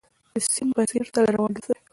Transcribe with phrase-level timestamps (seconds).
[0.33, 1.77] د سيند په څېر تل روان اوسئ.